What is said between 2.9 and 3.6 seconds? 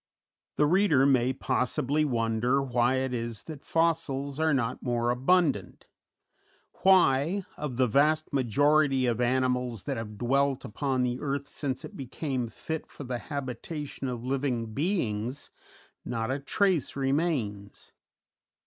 it is